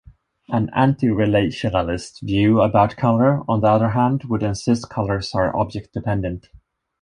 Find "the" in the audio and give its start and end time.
3.61-3.67